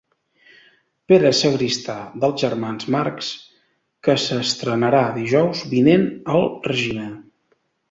[1.11, 3.29] Pere Sagristà dels germans Marx
[4.09, 7.09] que s'estrenarà dijous vinent al Regina.